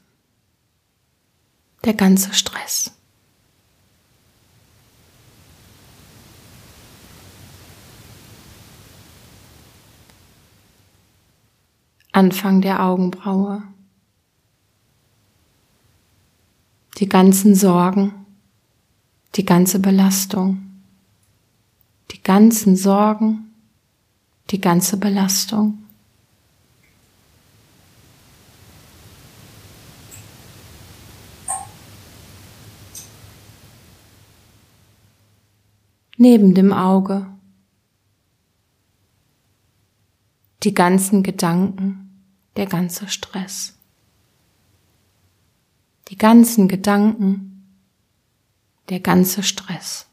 Der 1.85 1.95
ganze 1.95 2.35
Stress. 2.35 2.93
Anfang 12.19 12.61
der 12.63 12.83
Augenbraue. 12.83 13.63
Die 16.99 17.09
ganzen 17.09 17.55
Sorgen, 17.55 18.13
die 19.37 19.45
ganze 19.45 19.79
Belastung, 19.79 20.83
die 22.11 22.21
ganzen 22.21 22.75
Sorgen, 22.75 23.53
die 24.51 24.61
ganze 24.61 24.97
Belastung. 24.97 25.85
Neben 36.21 36.53
dem 36.53 36.73
Auge 36.73 37.33
die 40.65 40.75
ganzen 40.75 41.23
Gedanken, 41.23 42.25
der 42.57 42.67
ganze 42.67 43.07
Stress. 43.07 43.79
Die 46.09 46.17
ganzen 46.17 46.67
Gedanken, 46.67 47.79
der 48.89 48.99
ganze 48.99 49.45
Stress. 49.45 50.09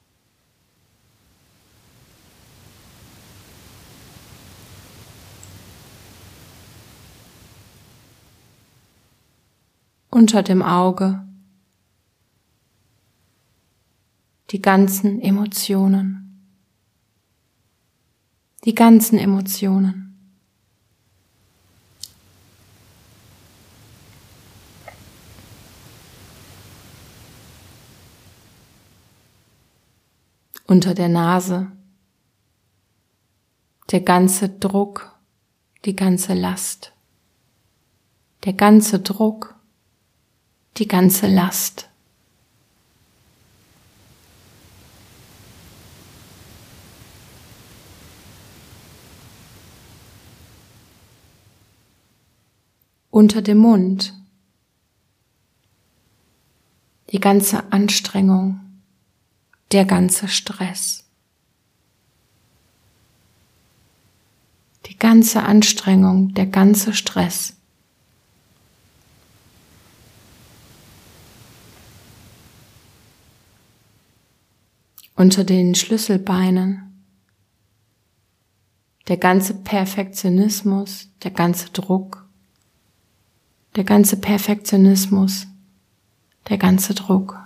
Unter 10.12 10.44
dem 10.44 10.62
Auge 10.62 11.26
die 14.52 14.62
ganzen 14.62 15.22
Emotionen. 15.22 16.22
Die 18.64 18.76
ganzen 18.76 19.18
Emotionen. 19.18 20.06
unter 30.68 30.94
der 30.94 31.10
Nase, 31.10 31.72
der 33.92 34.02
ganze 34.02 34.50
Druck, 34.50 35.16
die 35.86 35.96
ganze 35.96 36.34
Last, 36.34 36.94
der 38.44 38.54
ganze 38.54 39.00
Druck, 39.00 39.56
die 40.78 40.88
ganze 40.88 41.28
Last. 41.28 41.90
Unter 53.16 53.42
dem 53.42 53.60
Mund, 53.60 54.14
die 57.12 57.22
ganze 57.22 57.72
Anstrengung, 57.72 58.60
der 59.72 59.86
ganze 59.86 60.28
Stress. 60.28 61.06
Die 64.88 65.00
ganze 65.00 65.44
Anstrengung, 65.44 66.34
der 66.34 66.46
ganze 66.46 66.94
Stress. 66.94 67.56
Unter 75.16 75.46
den 75.46 75.74
Schlüsselbeinen. 75.74 77.02
Der 79.08 79.16
ganze 79.16 79.54
Perfektionismus, 79.54 81.08
der 81.24 81.32
ganze 81.32 81.70
Druck, 81.70 82.25
der 83.76 83.84
ganze 83.84 84.18
Perfektionismus, 84.18 85.48
der 86.50 86.58
ganze 86.58 86.94
Druck. 86.94 87.40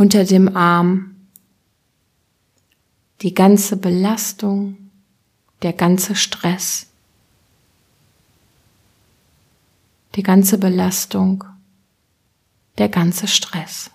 unter 0.00 0.24
dem 0.24 0.56
Arm, 0.56 1.14
die 3.20 3.34
ganze 3.34 3.76
Belastung, 3.76 4.90
der 5.60 5.74
ganze 5.74 6.16
Stress, 6.16 6.86
die 10.14 10.22
ganze 10.22 10.56
Belastung, 10.56 11.44
der 12.78 12.88
ganze 12.88 13.28
Stress. 13.28 13.90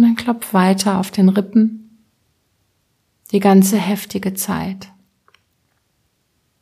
Und 0.00 0.06
dann 0.06 0.16
klopf 0.16 0.54
weiter 0.54 0.98
auf 0.98 1.10
den 1.10 1.28
Rippen 1.28 2.00
die 3.32 3.40
ganze 3.40 3.76
heftige 3.76 4.32
Zeit 4.32 4.90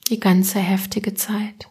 die 0.09 0.21
ganze 0.21 0.59
heftige 0.59 1.15
Zeit. 1.15 1.69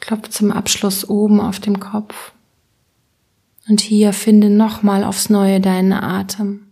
Klopf 0.00 0.28
zum 0.30 0.50
Abschluss 0.50 1.08
oben 1.08 1.40
auf 1.40 1.60
dem 1.60 1.78
Kopf. 1.78 2.32
Und 3.68 3.80
hier 3.80 4.12
finde 4.12 4.50
nochmal 4.50 5.04
aufs 5.04 5.30
Neue 5.30 5.60
deinen 5.60 5.92
Atem. 5.92 6.66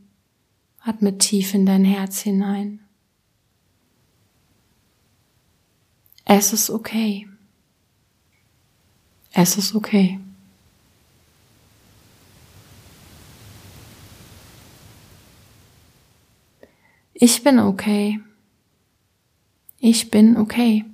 Atme 0.83 1.16
tief 1.18 1.55
in 1.55 1.64
dein 1.64 1.85
Herz 1.85 2.20
hinein. 2.20 2.81
Es 6.32 6.52
ist 6.52 6.70
okay. 6.70 7.26
Es 9.32 9.56
ist 9.56 9.74
okay. 9.74 10.20
Ich 17.14 17.42
bin 17.42 17.58
okay. 17.58 18.20
Ich 19.80 20.08
bin 20.08 20.36
okay. 20.36 20.84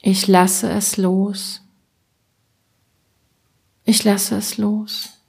Ich 0.00 0.28
lasse 0.28 0.70
es 0.70 0.96
los. 0.96 1.60
Ich 3.84 4.04
lasse 4.04 4.36
es 4.36 4.58
los. 4.58 5.19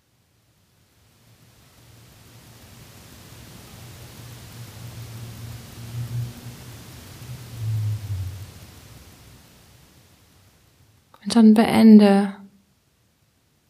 Und 11.24 11.36
dann 11.36 11.54
beende. 11.54 12.36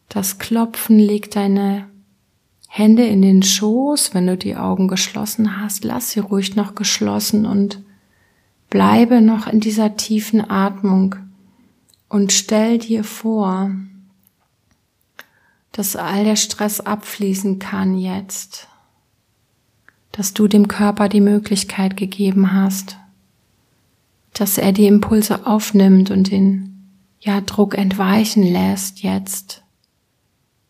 Das 0.08 0.38
Klopfen, 0.38 0.98
leg 0.98 1.30
deine 1.30 1.88
Hände 2.68 3.06
in 3.06 3.20
den 3.20 3.42
Schoß, 3.42 4.14
wenn 4.14 4.26
du 4.26 4.36
die 4.36 4.56
Augen 4.56 4.88
geschlossen 4.88 5.60
hast, 5.60 5.84
lass 5.84 6.10
sie 6.12 6.20
ruhig 6.20 6.56
noch 6.56 6.74
geschlossen 6.74 7.44
und 7.44 7.82
bleibe 8.70 9.20
noch 9.20 9.46
in 9.46 9.60
dieser 9.60 9.96
tiefen 9.96 10.40
Atmung. 10.50 11.16
Und 12.08 12.32
stell 12.32 12.78
dir 12.78 13.04
vor, 13.04 13.72
dass 15.72 15.96
all 15.96 16.24
der 16.24 16.36
Stress 16.36 16.80
abfließen 16.80 17.58
kann 17.58 17.98
jetzt, 17.98 18.68
dass 20.10 20.32
du 20.32 20.48
dem 20.48 20.68
Körper 20.68 21.10
die 21.10 21.20
Möglichkeit 21.20 21.98
gegeben 21.98 22.54
hast, 22.54 22.96
dass 24.32 24.56
er 24.56 24.72
die 24.72 24.86
Impulse 24.86 25.46
aufnimmt 25.46 26.10
und 26.10 26.30
den 26.30 26.71
ja 27.22 27.40
Druck 27.40 27.76
entweichen 27.78 28.42
lässt, 28.42 29.02
jetzt 29.02 29.62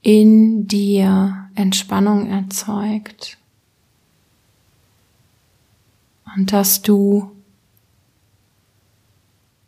in 0.03 0.69
dir 0.69 1.49
Entspannung 1.55 2.29
erzeugt. 2.29 3.39
Und 6.37 6.53
dass 6.53 6.83
du 6.83 7.31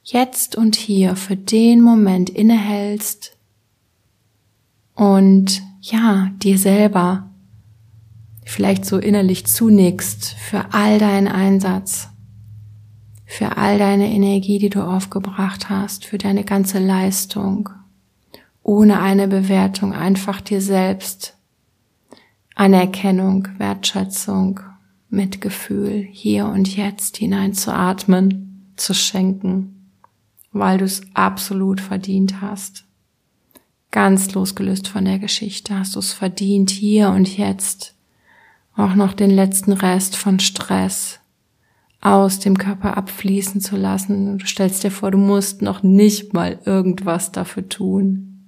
jetzt 0.02 0.56
und 0.56 0.76
hier 0.76 1.16
für 1.16 1.36
den 1.36 1.80
Moment 1.80 2.28
innehältst 2.30 3.36
und 4.94 5.62
ja, 5.80 6.30
dir 6.42 6.58
selber 6.58 7.30
vielleicht 8.44 8.84
so 8.84 8.98
innerlich 8.98 9.46
zunickst 9.46 10.34
für 10.34 10.72
all 10.72 10.98
deinen 10.98 11.28
Einsatz, 11.28 12.08
für 13.34 13.56
all 13.56 13.78
deine 13.78 14.12
Energie, 14.12 14.60
die 14.60 14.70
du 14.70 14.80
aufgebracht 14.80 15.68
hast, 15.68 16.04
für 16.04 16.18
deine 16.18 16.44
ganze 16.44 16.78
Leistung, 16.78 17.68
ohne 18.62 19.00
eine 19.00 19.26
Bewertung, 19.26 19.92
einfach 19.92 20.40
dir 20.40 20.60
selbst. 20.60 21.36
Anerkennung, 22.54 23.48
Wertschätzung, 23.58 24.60
Mitgefühl 25.10 26.06
hier 26.12 26.46
und 26.46 26.76
jetzt 26.76 27.16
hineinzuatmen, 27.16 28.72
zu 28.76 28.94
schenken, 28.94 29.90
weil 30.52 30.78
du 30.78 30.84
es 30.84 31.02
absolut 31.14 31.80
verdient 31.80 32.40
hast. 32.40 32.84
Ganz 33.90 34.32
losgelöst 34.34 34.86
von 34.86 35.04
der 35.04 35.18
Geschichte 35.18 35.76
hast 35.76 35.96
du 35.96 35.98
es 35.98 36.12
verdient, 36.12 36.70
hier 36.70 37.10
und 37.10 37.36
jetzt. 37.36 37.96
Auch 38.76 38.94
noch 38.94 39.12
den 39.12 39.30
letzten 39.30 39.72
Rest 39.72 40.14
von 40.14 40.38
Stress 40.38 41.18
aus 42.04 42.38
dem 42.38 42.58
Körper 42.58 42.98
abfließen 42.98 43.62
zu 43.62 43.76
lassen. 43.76 44.38
Du 44.38 44.46
stellst 44.46 44.84
dir 44.84 44.90
vor, 44.90 45.10
du 45.10 45.18
musst 45.18 45.62
noch 45.62 45.82
nicht 45.82 46.34
mal 46.34 46.60
irgendwas 46.66 47.32
dafür 47.32 47.68
tun. 47.68 48.44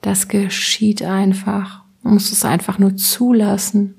Das 0.00 0.26
geschieht 0.28 1.02
einfach. 1.02 1.84
Du 2.02 2.08
musst 2.08 2.32
es 2.32 2.46
einfach 2.46 2.78
nur 2.78 2.96
zulassen. 2.96 3.94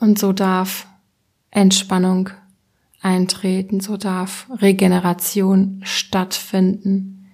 Und 0.00 0.18
so 0.18 0.32
darf 0.32 0.86
Entspannung 1.50 2.30
eintreten, 3.02 3.80
so 3.80 3.98
darf 3.98 4.46
Regeneration 4.50 5.80
stattfinden 5.84 7.28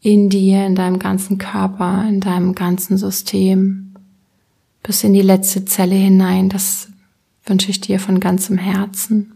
in 0.00 0.30
dir, 0.30 0.64
in 0.64 0.76
deinem 0.76 1.00
ganzen 1.00 1.38
Körper, 1.38 2.06
in 2.08 2.20
deinem 2.20 2.54
ganzen 2.54 2.96
System, 2.96 3.94
bis 4.84 5.02
in 5.02 5.12
die 5.12 5.22
letzte 5.22 5.64
Zelle 5.64 5.96
hinein. 5.96 6.48
Das 6.48 6.88
wünsche 7.44 7.70
ich 7.70 7.80
dir 7.80 7.98
von 8.00 8.20
ganzem 8.20 8.58
Herzen. 8.58 9.32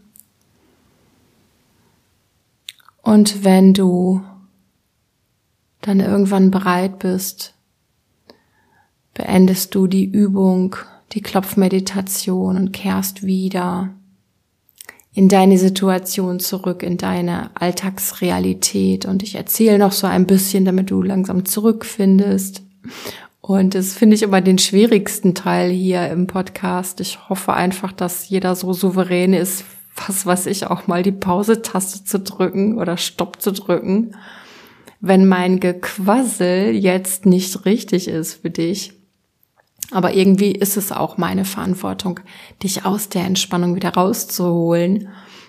Und 3.03 3.45
wenn 3.45 3.75
du 3.75 4.23
dann 5.83 6.01
irgendwann 6.01 6.51
bereit 6.51 6.99
bist, 6.99 7.55
beendest 9.13 9.75
du 9.75 9.87
die 9.87 10.07
Übung, 10.07 10.77
die 11.13 11.21
Klopfmeditation 11.21 12.57
und 12.57 12.73
kehrst 12.73 13.23
wieder 13.23 13.95
in 15.13 15.29
deine 15.29 15.59
Situation 15.59 16.41
zurück, 16.41 16.83
in 16.83 16.97
deine 16.97 17.51
Alltagsrealität. 17.55 19.07
Und 19.07 19.23
ich 19.23 19.37
erzähle 19.37 19.79
noch 19.79 19.93
so 19.93 20.09
ein 20.09 20.27
bisschen, 20.27 20.65
damit 20.65 20.91
du 20.91 21.03
langsam 21.03 21.45
zurückfindest. 21.45 22.63
Und 23.47 23.75
das 23.75 23.93
finde 23.93 24.17
ich 24.17 24.23
immer 24.23 24.41
den 24.41 24.57
schwierigsten 24.59 25.35
Teil 25.35 25.71
hier 25.71 26.09
im 26.09 26.27
Podcast. 26.27 27.01
Ich 27.01 27.29
hoffe 27.29 27.53
einfach, 27.53 27.93
dass 27.93 28.29
jeder 28.29 28.55
so 28.55 28.73
souverän 28.73 29.35
ist, 29.35 29.65
was 30.07 30.25
weiß 30.25 30.47
ich, 30.47 30.67
auch 30.67 30.87
mal 30.87 31.03
die 31.03 31.13
Pause-Taste 31.13 32.05
zu 32.05 32.21
drücken 32.21 32.79
oder 32.79 32.97
Stopp 32.97 33.43
zu 33.43 33.53
drücken 33.53 34.15
wenn 35.07 35.29
mein 35.29 35.61
Gequassel 35.61 36.75
jetzt 36.75 37.27
nicht 37.27 37.67
richtig 37.67 38.09
ist 38.09 38.41
für 38.41 38.49
dich. 38.49 38.95
Aber 39.91 40.15
irgendwie 40.15 40.53
ist 40.53 40.79
es 40.79 40.93
auch 40.93 41.19
meine 41.19 41.45
Verantwortung, 41.45 42.21
dich 42.63 42.87
aus 42.87 43.11
der 43.11 43.25
Entspannung 43.25 43.75
wieder 43.75 43.91
rauszuholen, 43.91 45.09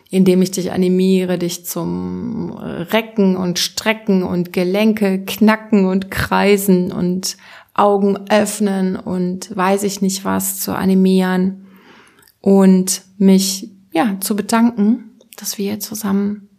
indem 0.09 0.41
ich 0.41 0.51
dich 0.51 0.73
animiere, 0.73 1.37
dich 1.37 1.65
zum 1.65 2.51
Recken 2.51 3.37
und 3.37 3.57
Strecken 3.57 4.23
und 4.23 4.51
Gelenke 4.51 5.23
knacken 5.23 5.85
und 5.85 6.11
kreisen 6.11 6.91
und 6.91 7.37
Augen 7.75 8.17
öffnen 8.29 8.95
und 8.95 9.55
weiß 9.55 9.83
ich 9.83 10.01
nicht 10.01 10.25
was 10.25 10.59
zu 10.59 10.73
animieren 10.73 11.67
und 12.41 13.03
mich 13.17 13.69
ja 13.91 14.17
zu 14.21 14.35
bedanken, 14.35 15.11
dass 15.35 15.57
wir 15.57 15.79
zusammen 15.79 16.49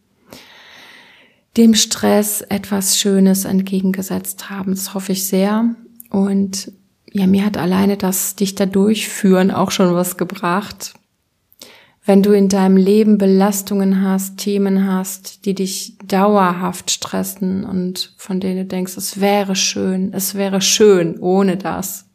dem 1.56 1.74
Stress 1.74 2.42
etwas 2.42 2.98
Schönes 2.98 3.46
entgegengesetzt 3.46 4.50
haben. 4.50 4.72
Das 4.72 4.92
hoffe 4.92 5.12
ich 5.12 5.26
sehr. 5.26 5.74
Und 6.10 6.70
ja, 7.10 7.26
mir 7.26 7.46
hat 7.46 7.56
alleine 7.56 7.96
das 7.96 8.36
dich 8.36 8.54
da 8.54 8.66
durchführen 8.66 9.50
auch 9.50 9.70
schon 9.70 9.94
was 9.94 10.18
gebracht. 10.18 10.94
Wenn 12.06 12.22
du 12.22 12.32
in 12.32 12.48
deinem 12.48 12.76
Leben 12.76 13.18
Belastungen 13.18 14.00
hast, 14.00 14.38
Themen 14.38 14.90
hast, 14.90 15.44
die 15.44 15.54
dich 15.54 15.98
dauerhaft 16.04 16.90
stressen 16.90 17.64
und 17.64 18.14
von 18.16 18.40
denen 18.40 18.58
du 18.58 18.64
denkst, 18.64 18.96
es 18.96 19.20
wäre 19.20 19.56
schön, 19.56 20.12
es 20.14 20.36
wäre 20.36 20.60
schön 20.60 21.18
ohne 21.18 21.56
das. 21.56 22.08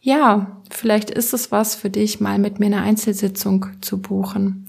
Ja, 0.00 0.62
vielleicht 0.70 1.10
ist 1.10 1.34
es 1.34 1.52
was 1.52 1.74
für 1.74 1.90
dich, 1.90 2.20
mal 2.20 2.38
mit 2.38 2.58
mir 2.58 2.66
eine 2.66 2.80
Einzelsitzung 2.80 3.66
zu 3.82 4.00
buchen 4.00 4.66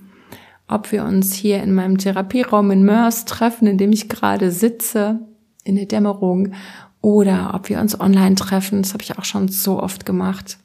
ob 0.71 0.91
wir 0.93 1.03
uns 1.03 1.33
hier 1.33 1.61
in 1.61 1.73
meinem 1.73 1.97
Therapieraum 1.97 2.71
in 2.71 2.83
Mörs 2.83 3.25
treffen, 3.25 3.67
in 3.67 3.77
dem 3.77 3.91
ich 3.91 4.07
gerade 4.07 4.51
sitze, 4.51 5.19
in 5.63 5.75
der 5.75 5.85
Dämmerung, 5.85 6.53
oder 7.01 7.51
ob 7.53 7.67
wir 7.67 7.79
uns 7.79 7.99
online 7.99 8.35
treffen. 8.35 8.81
Das 8.81 8.93
habe 8.93 9.03
ich 9.03 9.17
auch 9.17 9.25
schon 9.25 9.49
so 9.49 9.81
oft 9.81 10.05
gemacht. 10.05 10.57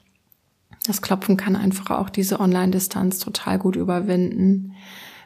Das 0.87 1.03
Klopfen 1.03 1.37
kann 1.37 1.57
einfach 1.57 1.91
auch 1.91 2.11
diese 2.11 2.41
Online-Distanz 2.41 3.19
total 3.19 3.59
gut 3.59 3.77
überwinden. 3.77 4.75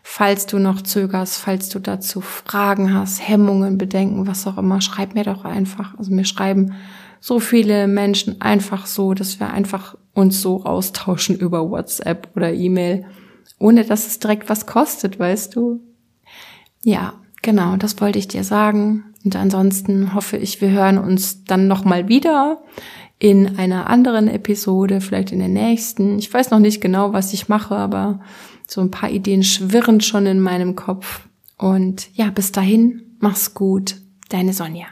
Falls 0.03 0.47
du 0.47 0.59
noch 0.59 0.81
zögerst, 0.81 1.37
falls 1.39 1.69
du 1.69 1.79
dazu 1.79 2.21
Fragen 2.21 2.95
hast, 2.95 3.27
Hemmungen, 3.27 3.77
Bedenken, 3.77 4.27
was 4.27 4.47
auch 4.47 4.57
immer, 4.57 4.81
schreib 4.81 5.15
mir 5.15 5.25
doch 5.25 5.45
einfach. 5.45 5.97
Also 5.99 6.13
mir 6.13 6.25
schreiben 6.25 6.73
so 7.21 7.39
viele 7.39 7.87
Menschen 7.87 8.41
einfach 8.41 8.87
so, 8.87 9.13
dass 9.13 9.41
wir 9.41 9.51
einfach 9.51 9.97
uns 10.15 10.41
so 10.41 10.65
austauschen 10.65 11.37
über 11.37 11.71
WhatsApp 11.71 12.29
oder 12.35 12.53
E-Mail 12.53 13.05
ohne 13.61 13.85
dass 13.85 14.07
es 14.07 14.19
direkt 14.19 14.49
was 14.49 14.67
kostet, 14.67 15.21
weißt 15.21 15.55
du? 15.55 15.81
Ja, 16.83 17.13
genau, 17.43 17.77
das 17.77 18.01
wollte 18.01 18.19
ich 18.19 18.27
dir 18.27 18.43
sagen. 18.43 19.05
Und 19.23 19.37
ansonsten 19.37 20.15
hoffe 20.15 20.39
ich, 20.39 20.61
wir 20.63 20.71
hören 20.71 20.99
uns 20.99 21.45
dann 21.45 21.69
nochmal 21.69 22.09
wieder 22.09 22.63
in 23.21 23.59
einer 23.59 23.89
anderen 23.89 24.29
Episode, 24.29 25.01
vielleicht 25.01 25.31
in 25.31 25.39
der 25.39 25.49
nächsten. 25.49 26.19
Ich 26.19 26.33
weiß 26.33 26.51
noch 26.51 26.59
nicht 26.59 26.81
genau, 26.81 27.13
was 27.13 27.33
ich 27.35 27.49
mache, 27.49 27.77
aber 27.77 28.21
so 28.67 28.81
ein 28.81 28.91
paar 28.91 29.11
Ideen 29.11 29.43
schwirren 29.43 30.01
schon 30.01 30.27
in 30.27 30.41
meinem 30.41 30.75
Kopf. 30.75 31.29
Und 31.59 32.09
ja, 32.15 32.31
bis 32.31 32.51
dahin, 32.51 33.03
mach's 33.21 33.53
gut, 33.53 33.97
deine 34.31 34.55
Sonja. 34.55 34.87